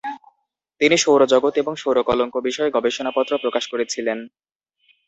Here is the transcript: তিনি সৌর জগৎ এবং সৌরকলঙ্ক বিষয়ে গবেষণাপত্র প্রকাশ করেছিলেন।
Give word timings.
তিনি 0.81 0.95
সৌর 0.97 1.21
জগৎ 1.33 1.53
এবং 1.57 1.73
সৌরকলঙ্ক 1.75 2.35
বিষয়ে 2.47 2.73
গবেষণাপত্র 2.75 3.31
প্রকাশ 3.43 3.63
করেছিলেন। 3.67 4.17